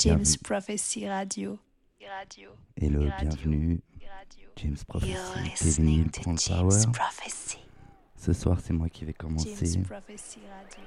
James 0.00 0.36
Prophecy 0.42 1.06
Radio. 1.06 1.58
Hello, 2.74 3.06
bienvenue. 3.20 3.82
James 4.56 4.82
Prophecy, 4.88 5.12
bienvenue 5.12 6.04
Prendre 6.10 6.40
Power. 6.42 6.70
Ce 8.16 8.32
soir, 8.32 8.58
c'est 8.62 8.72
moi 8.72 8.88
qui 8.88 9.04
vais 9.04 9.12
commencer. 9.12 9.54
James 9.66 9.84
Prophecy 9.84 10.40
Radio. 10.48 10.84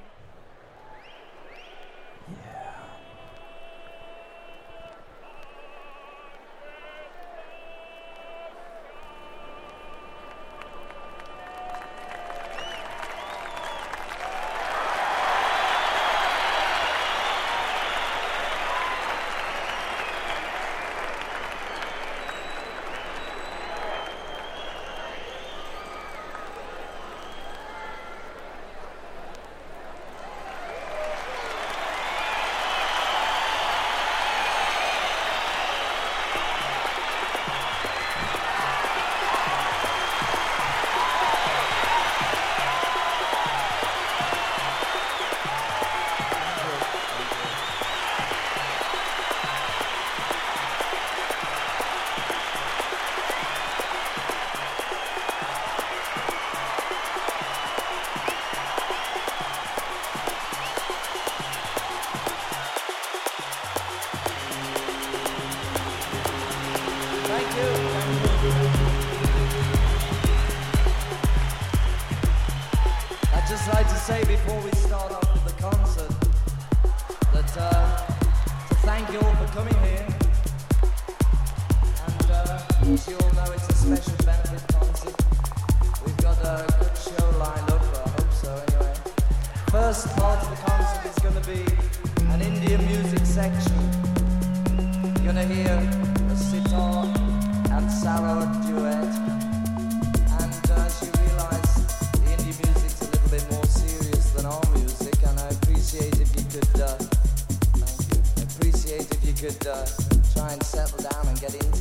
dust, 109.59 110.33
try 110.33 110.53
and 110.53 110.63
settle 110.63 110.99
down 110.99 111.27
and 111.27 111.39
get 111.39 111.53
in. 111.55 111.72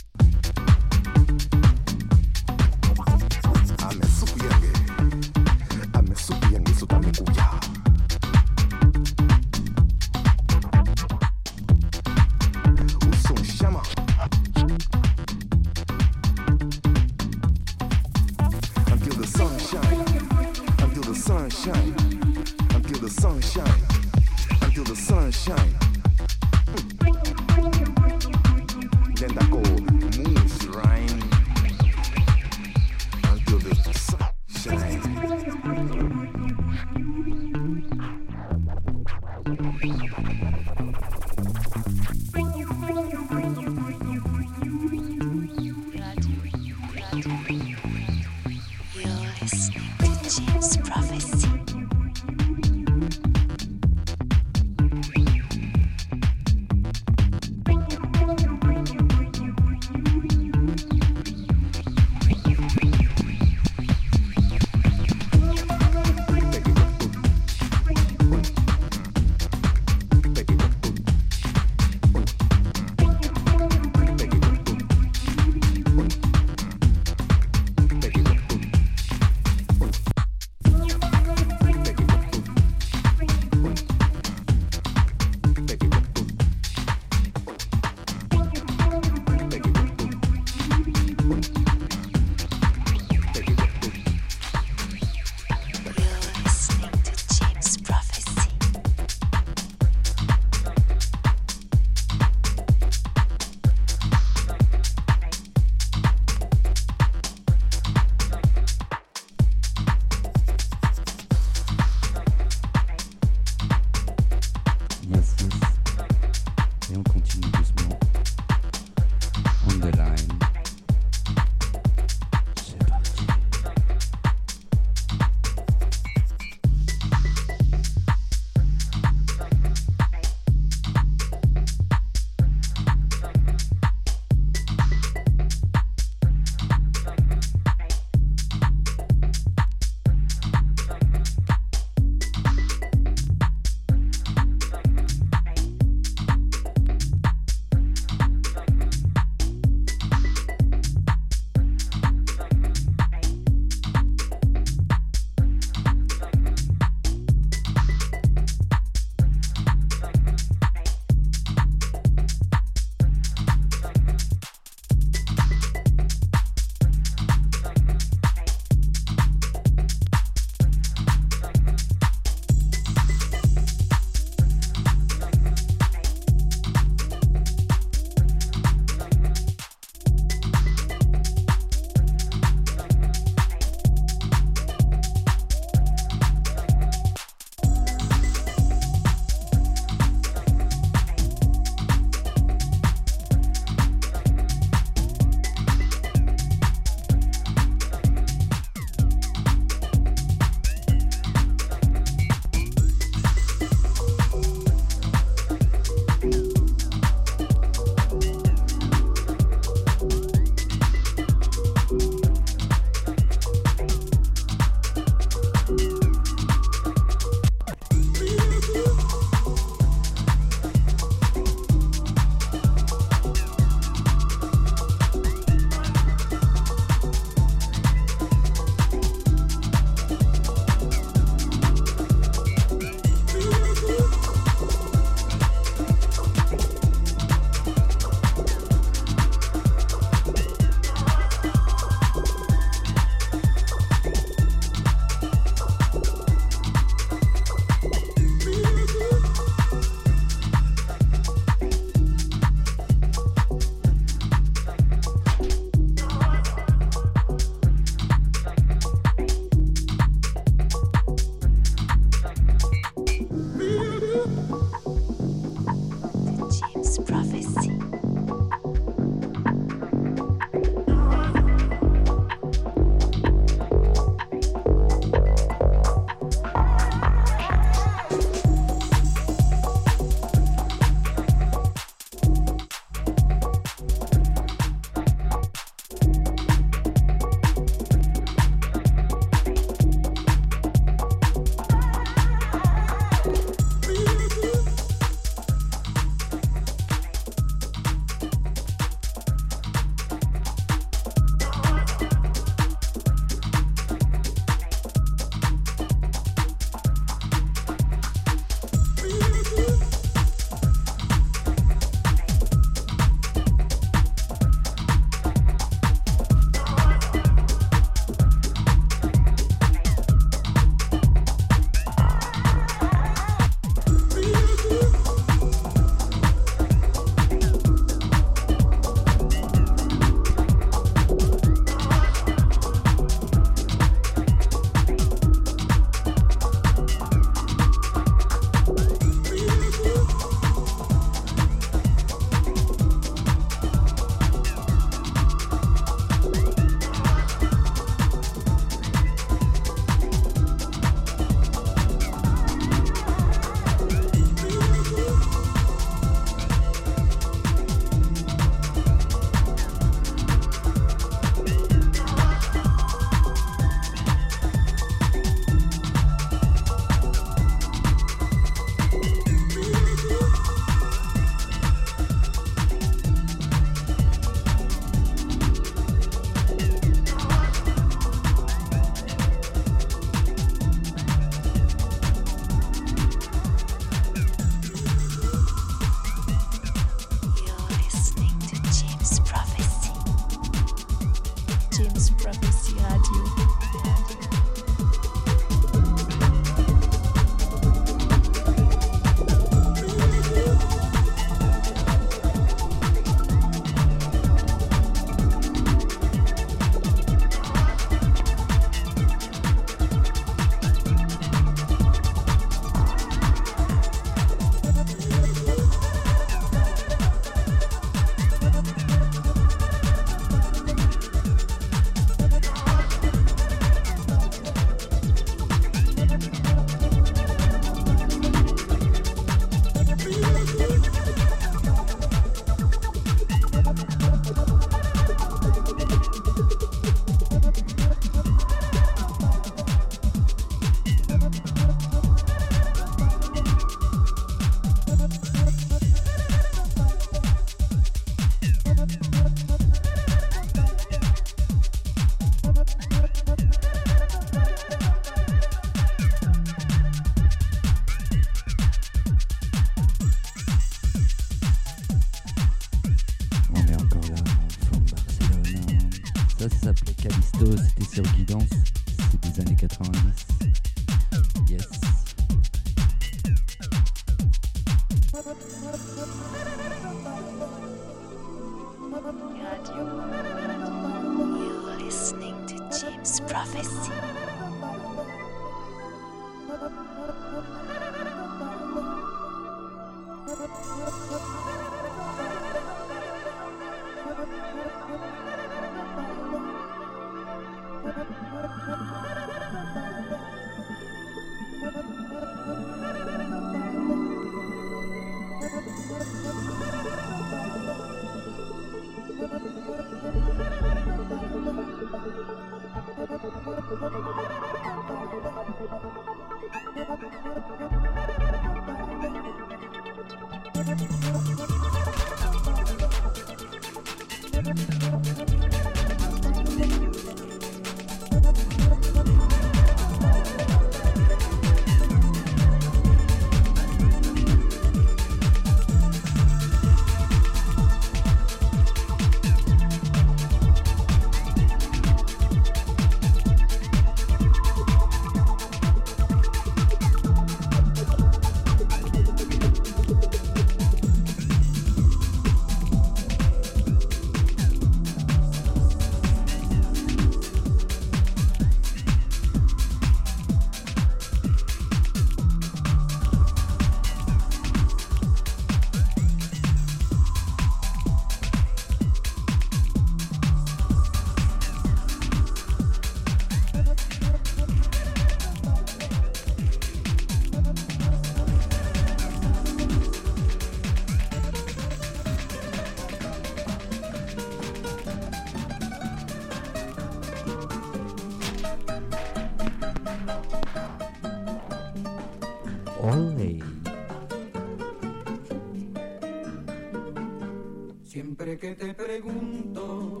Que 598.42 598.56
te 598.56 598.74
pregunto 598.74 600.00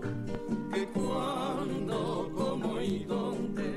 que 0.74 0.84
cuándo, 0.88 2.28
cómo 2.34 2.80
y 2.80 3.04
dónde, 3.04 3.76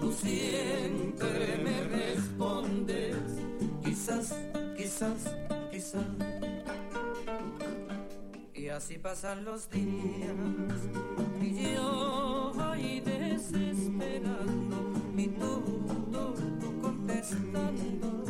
tú 0.00 0.10
siempre 0.10 1.60
me 1.62 1.84
respondes, 1.84 3.14
quizás, 3.84 4.34
quizás, 4.76 5.32
quizás. 5.70 6.02
Y 8.52 8.66
así 8.66 8.98
pasan 8.98 9.44
los 9.44 9.70
días 9.70 10.34
y 11.40 11.74
yo 11.74 12.52
ahí 12.58 12.98
desesperando 12.98 14.92
y 15.16 15.28
tú, 15.28 15.62
tú, 16.10 16.34
tú 16.58 16.80
contestando, 16.80 18.24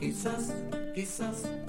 quizás, 0.00 0.52
quizás. 0.92 1.67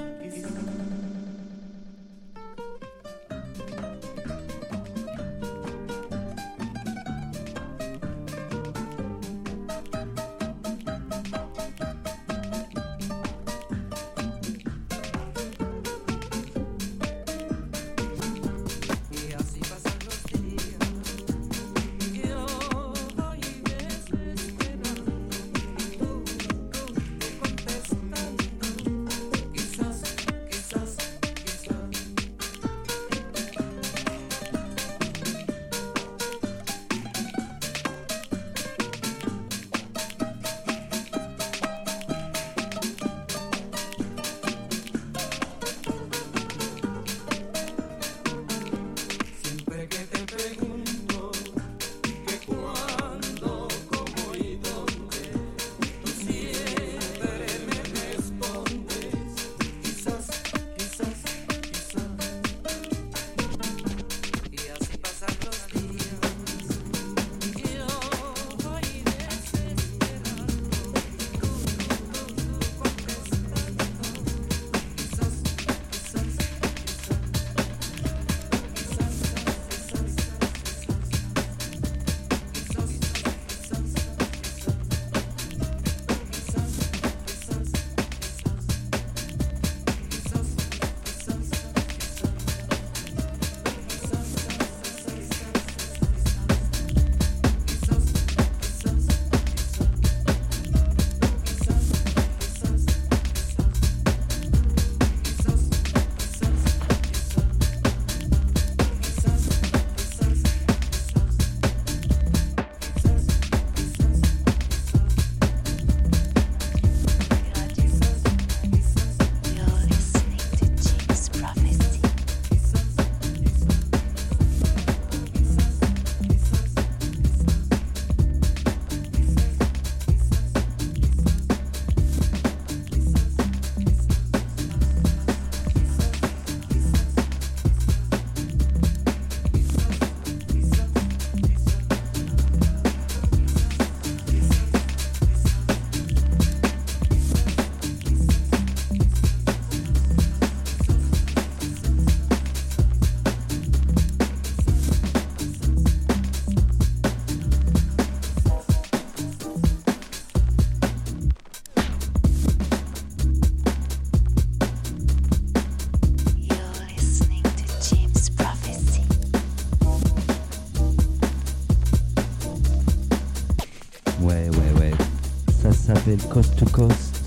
S'appelle 175.95 176.21
Coast 176.27 176.55
to 176.55 176.65
Coast. 176.65 177.18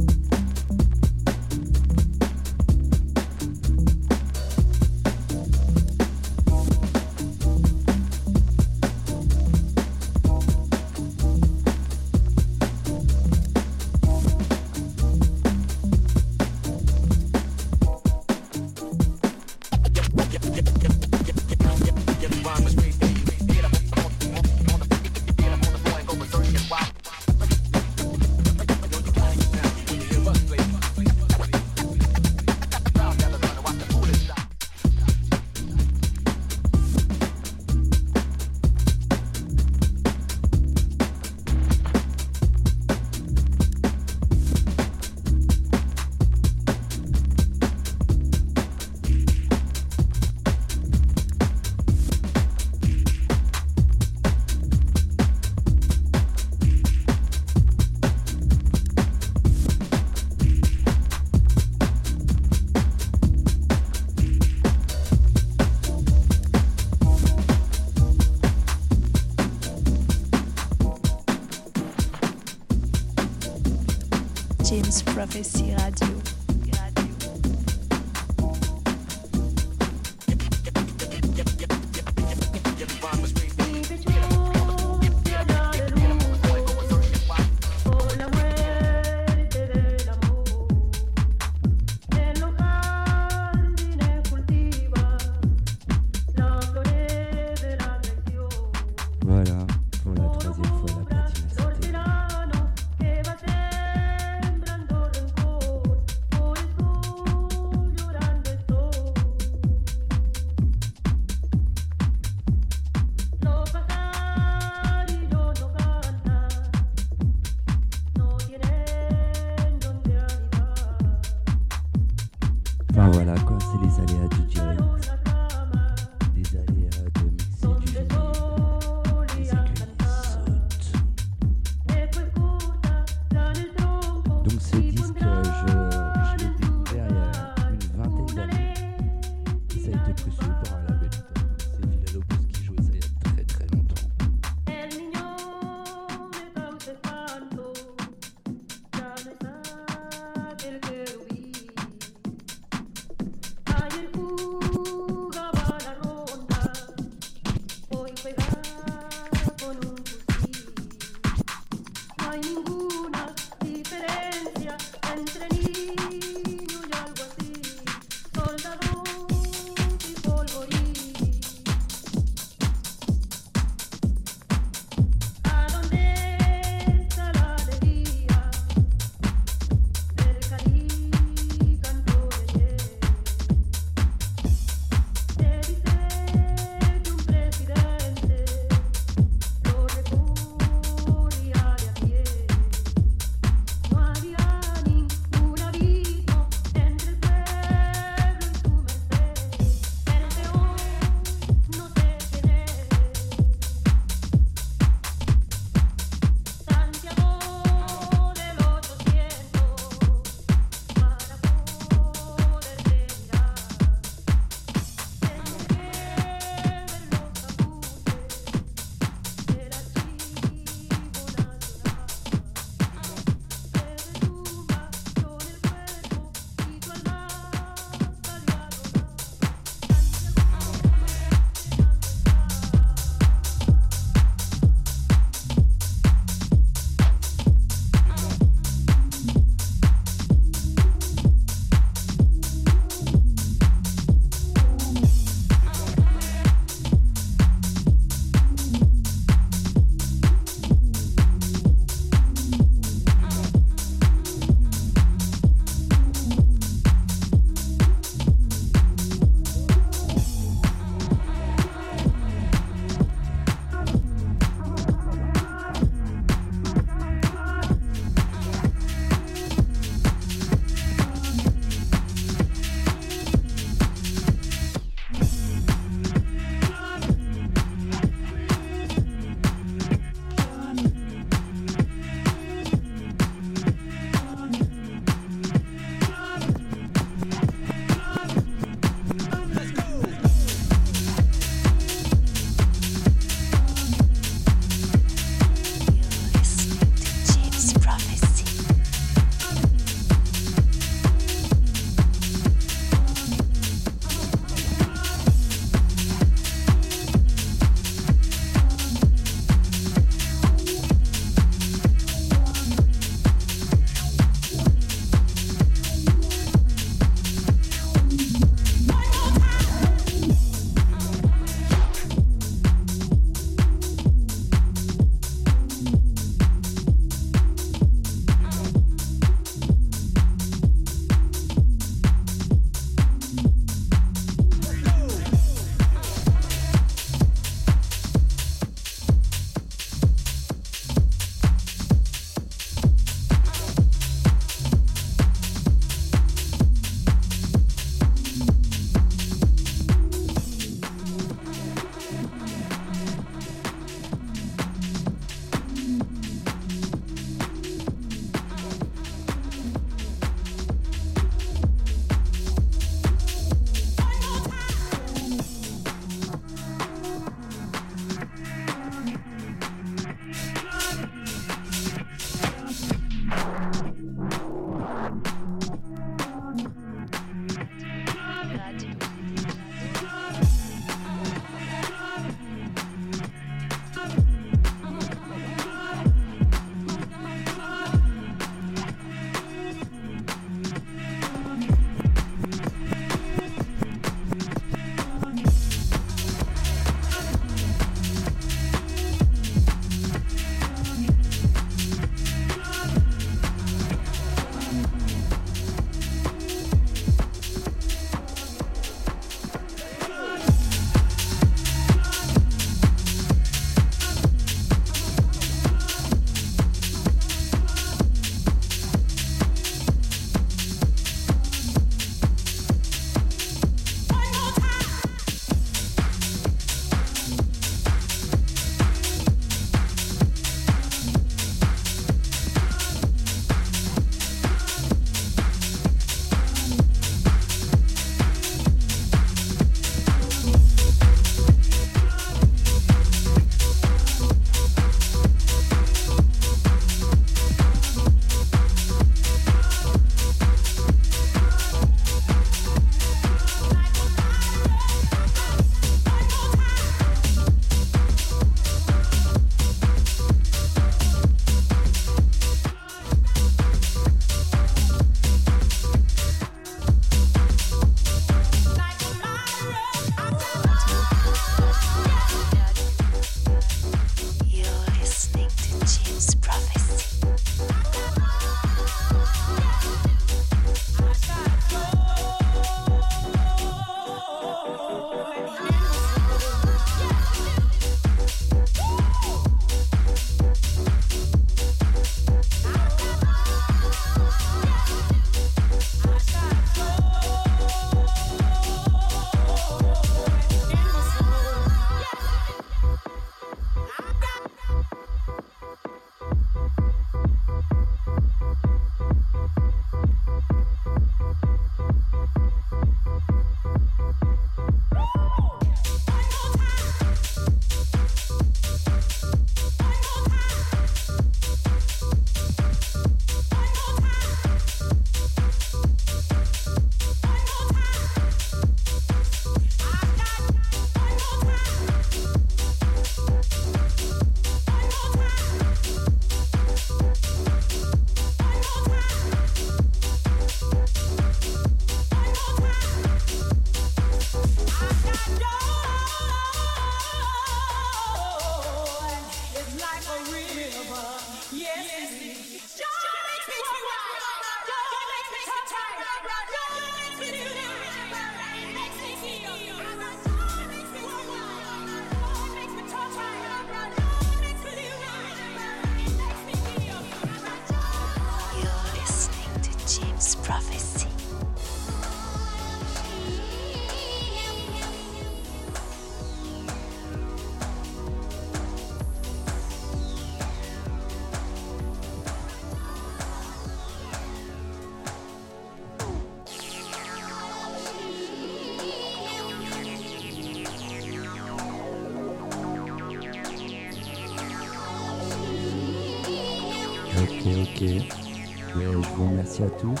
À 599.62 599.70
tous. 599.70 600.00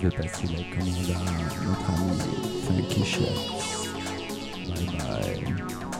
Je 0.00 0.08
vais 0.08 0.16
passer 0.16 0.46
la 0.46 0.76
commande 0.76 1.10
à 1.10 1.64
notre 1.64 1.90
ami 1.90 2.18
Funky. 2.66 3.26
Bye 4.68 4.86
bye. 4.98 5.93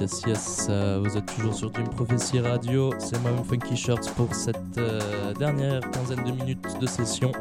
Yes, 0.00 0.22
yes, 0.26 0.66
euh, 0.68 1.00
vous 1.02 1.16
êtes 1.16 1.24
toujours 1.34 1.54
sur 1.54 1.70
Dream 1.70 1.88
Prophecy 1.88 2.38
Radio. 2.40 2.92
C'est 2.98 3.18
moi-même 3.22 3.44
Funky 3.44 3.76
Shirts 3.76 4.10
pour 4.14 4.34
cette 4.34 4.76
euh, 4.76 5.32
dernière 5.34 5.80
quinzaine 5.90 6.22
de 6.22 6.32
minutes 6.32 6.78
de 6.78 6.86
session. 6.86 7.32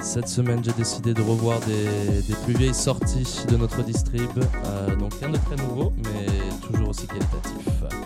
Cette 0.00 0.28
semaine, 0.28 0.64
j'ai 0.64 0.72
décidé 0.72 1.12
de 1.12 1.20
revoir 1.20 1.60
des, 1.60 2.22
des 2.22 2.34
plus 2.44 2.54
vieilles 2.54 2.74
sorties 2.74 3.44
de 3.48 3.56
notre 3.56 3.82
distrib. 3.82 4.30
Euh, 4.38 4.96
donc 4.96 5.12
rien 5.20 5.28
de 5.28 5.36
très 5.36 5.56
nouveau, 5.56 5.92
mais 5.98 6.26
toujours 6.66 6.88
aussi 6.88 7.06
qualitatif. 7.06 8.01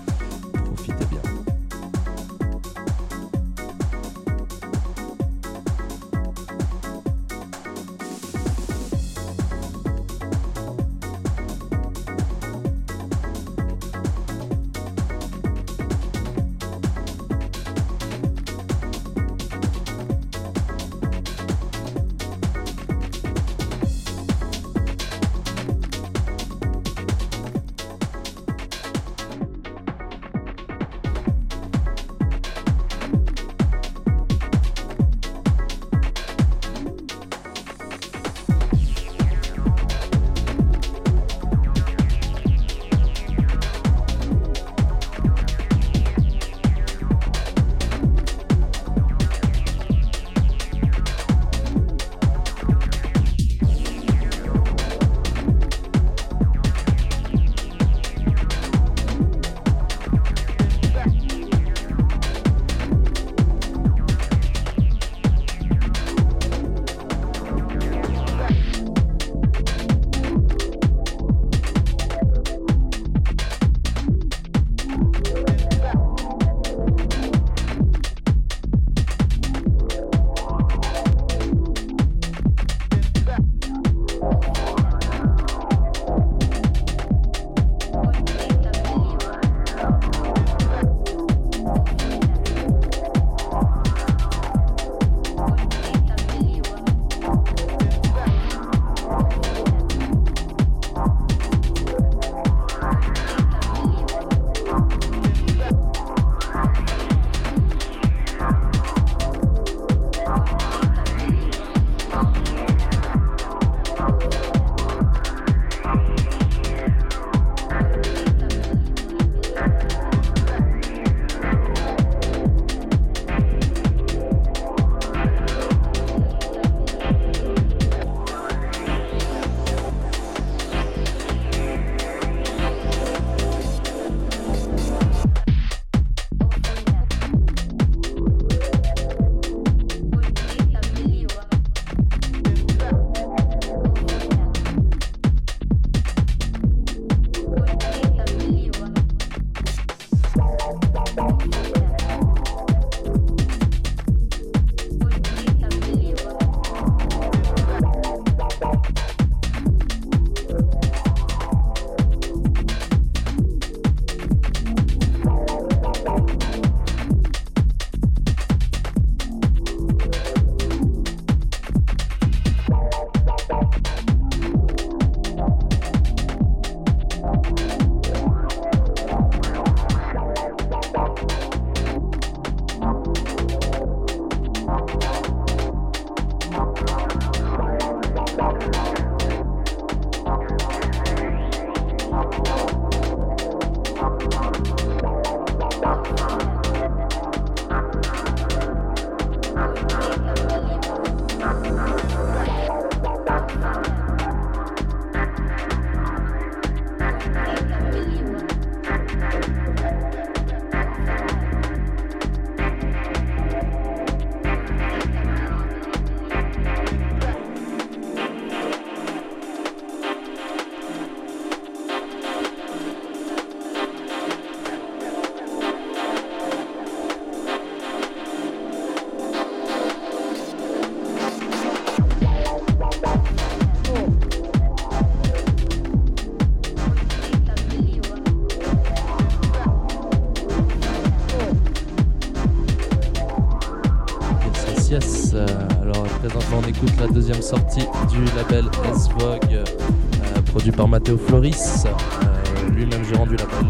Matteo 250.97 251.19
Floris, 251.19 251.85
euh, 251.85 252.71
lui-même 252.71 253.05
gérant 253.05 253.27
du 253.27 253.37
label. 253.37 253.67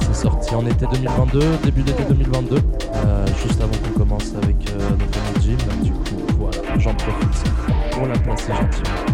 C'est 0.00 0.22
sorti 0.22 0.52
en 0.52 0.66
été 0.66 0.84
2022, 0.94 1.40
début 1.62 1.82
d'été 1.82 2.02
2022, 2.08 2.56
euh, 2.56 3.26
juste 3.40 3.60
avant 3.60 3.70
qu'on 3.84 4.00
commence 4.00 4.34
avec 4.42 4.56
euh, 4.70 4.90
notre 4.98 5.18
ami. 5.28 5.84
Du 5.84 5.92
coup, 5.92 6.26
voilà, 6.40 6.76
j'en 6.76 6.94
profite 6.94 7.44
pour 7.92 8.08
la 8.08 8.18
placer 8.18 8.52
gentiment. 8.52 9.05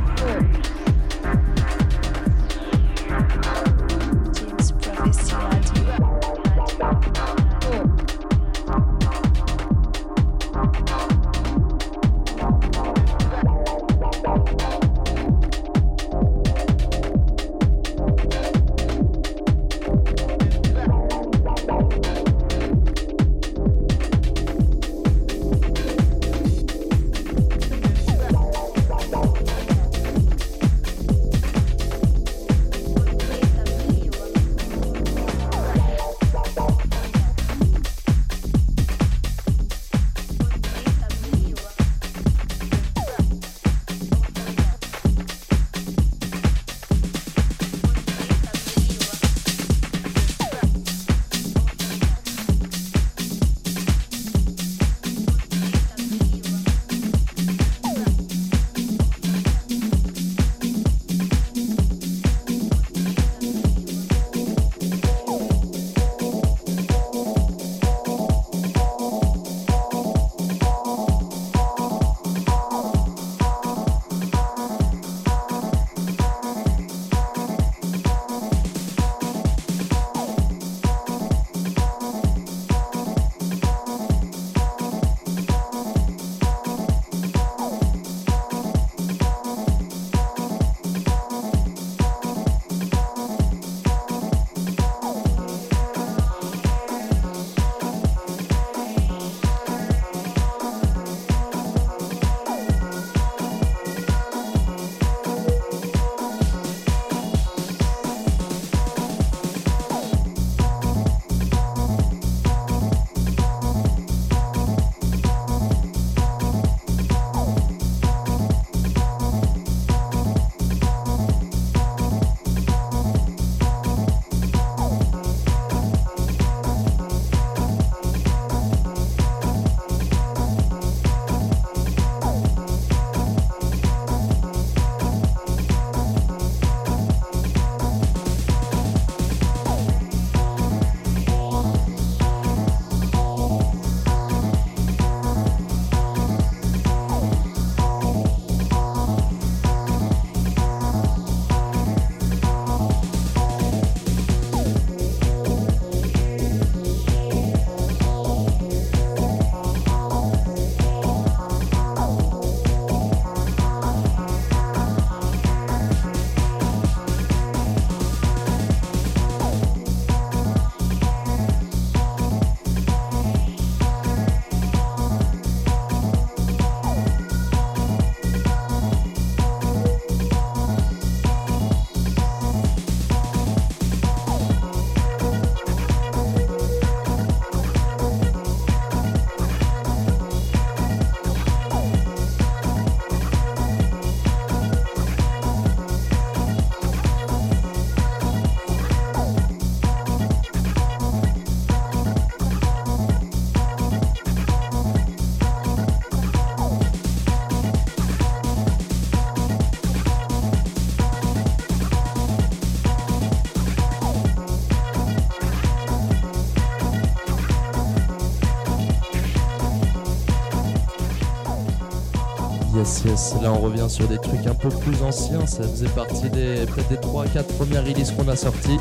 Là, 223.05 223.53
on 223.53 223.59
revient 223.59 223.87
sur 223.89 224.07
des 224.07 224.19
trucs 224.19 224.47
un 224.47 224.55
peu 224.55 224.69
plus 224.69 225.03
anciens. 225.03 225.45
Ça 225.47 225.65
faisait 225.65 225.89
partie 225.89 226.31
des 226.31 226.67
peut-être 226.67 226.89
des 226.89 226.97
3-4 226.97 227.43
premières 227.59 227.85
releases 227.85 228.13
qu'on 228.13 228.29
a 228.29 228.37
sorties. 228.37 228.79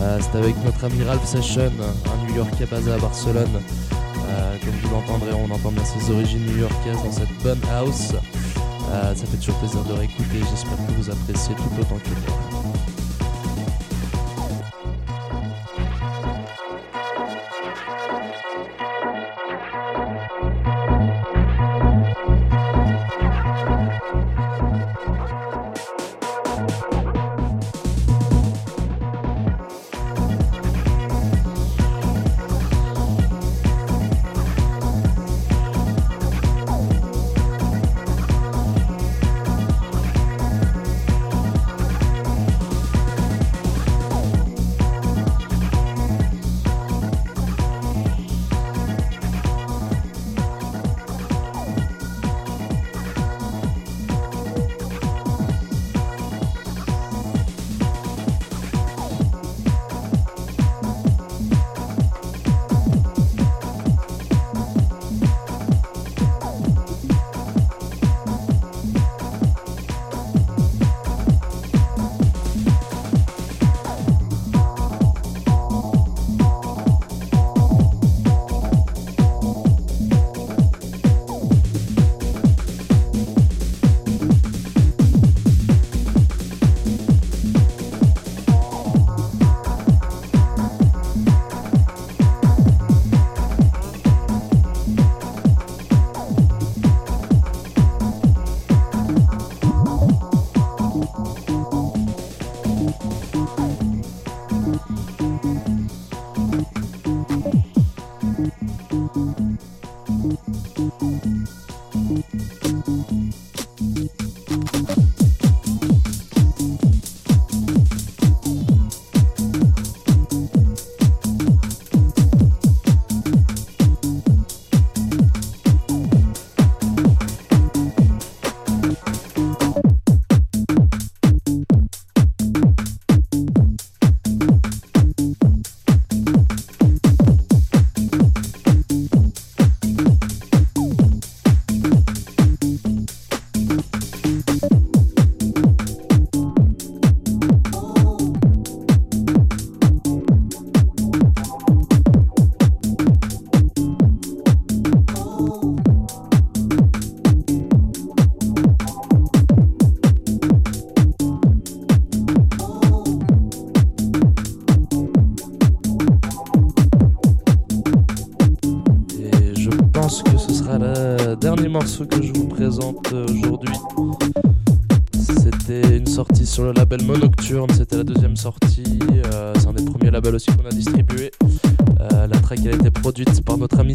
Euh, 0.00 0.18
C'était 0.20 0.38
avec 0.38 0.54
notre 0.64 0.84
ami 0.84 1.02
Ralph 1.02 1.24
Session, 1.24 1.72
un 1.80 2.26
New 2.28 2.36
Yorkais 2.36 2.66
basé 2.66 2.92
à 2.92 2.98
Barcelone. 2.98 3.62
Euh, 4.28 4.56
comme 4.60 4.74
vous 4.82 4.90
l'entendrez, 4.90 5.32
on 5.32 5.50
entend 5.50 5.70
bien 5.70 5.84
ses 5.84 6.12
origines 6.12 6.44
new-yorkaises 6.44 7.02
dans 7.02 7.12
cette 7.12 7.42
bonne 7.42 7.60
house. 7.72 8.12
Euh, 8.92 9.14
ça 9.14 9.26
fait 9.26 9.38
toujours 9.38 9.56
plaisir 9.56 9.82
de 9.84 9.92
réécouter. 9.94 10.40
J'espère 10.50 10.76
que 10.86 10.92
vous 10.98 11.10
appréciez 11.10 11.54
tout 11.54 11.80
autant 11.80 11.96
que 11.96 12.10
moi. 12.10 12.43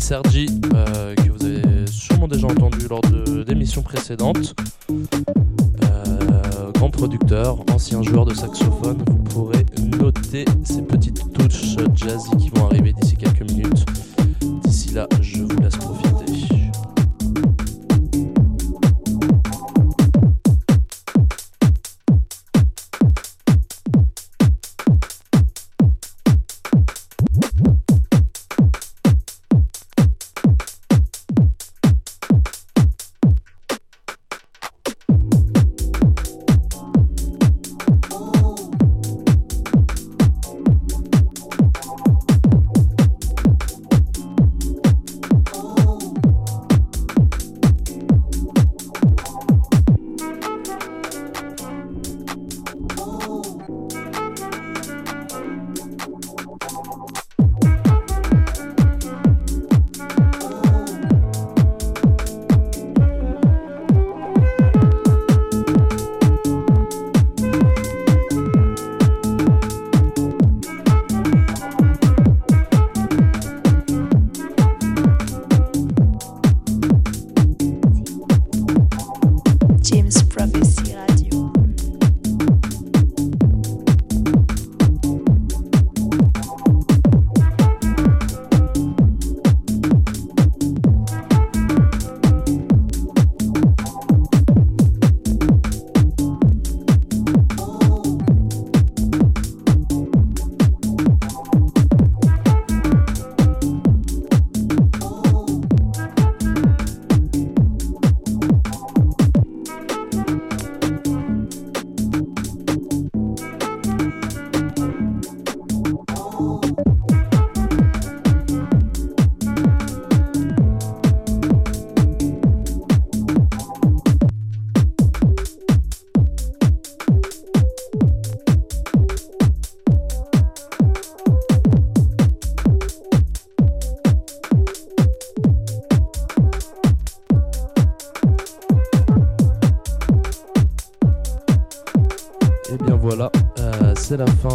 Sergi, 0.09 0.47
euh, 0.73 1.13
que 1.13 1.29
vous 1.29 1.45
avez 1.45 1.85
sûrement 1.85 2.27
déjà 2.27 2.47
entendu 2.47 2.87
lors 2.89 3.01
d'émissions 3.45 3.83
précédentes. 3.83 4.58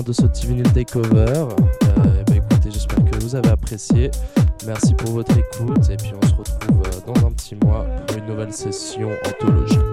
de 0.05 0.13
ce 0.13 0.23
T-Vinyl 0.27 0.71
Takeover. 0.73 1.15
Euh, 1.17 1.47
eh 2.21 2.25
ben, 2.25 2.37
écoutez, 2.37 2.71
j'espère 2.71 3.05
que 3.05 3.17
vous 3.23 3.35
avez 3.35 3.49
apprécié. 3.49 4.11
Merci 4.67 4.95
pour 4.95 5.11
votre 5.11 5.33
écoute 5.37 5.91
et 5.91 5.97
puis 5.97 6.13
on 6.21 6.27
se 6.27 6.35
retrouve 6.35 6.83
euh, 6.87 7.13
dans 7.13 7.27
un 7.27 7.33
petit 7.33 7.57
mois 7.57 7.85
pour 8.07 8.19
une 8.19 8.27
nouvelle 8.27 8.53
session 8.53 9.11
anthologique. 9.27 9.84